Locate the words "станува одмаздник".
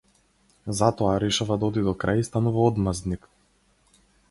2.31-3.31